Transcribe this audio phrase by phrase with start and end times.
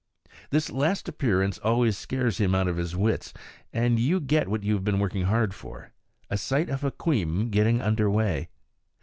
[0.49, 3.35] This last appearance always scares him out of his wits,
[3.71, 5.91] and you get what you have been working hard for
[6.27, 8.49] a sight of Hukweem getting under way.